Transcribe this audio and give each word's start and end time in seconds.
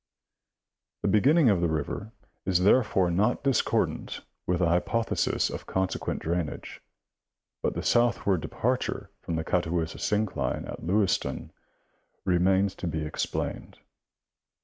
The 1.03 1.07
beginning 1.09 1.51
of 1.51 1.61
the 1.61 1.67
river 1.67 2.11
is 2.43 2.63
therefore 2.63 3.11
not 3.11 3.43
discordant 3.43 4.21
with 4.47 4.57
the 4.57 4.67
hypothesis 4.67 5.51
of 5.51 5.67
consequent 5.67 6.23
drainage, 6.23 6.81
but 7.61 7.75
the 7.75 7.83
southward 7.83 8.41
departure 8.41 9.11
from 9.21 9.35
the 9.35 9.43
Catawissa 9.43 9.99
syncline 9.99 10.67
at 10.67 10.81
Lewistown 10.83 11.51
remains 12.25 12.73
to 12.77 12.87
be 12.87 13.05
explained. 13.05 13.77